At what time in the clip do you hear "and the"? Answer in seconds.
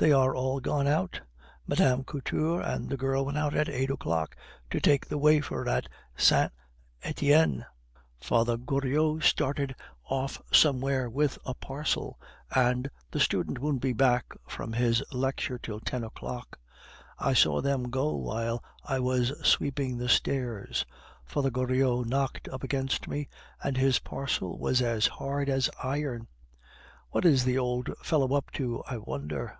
2.60-2.96, 12.54-13.18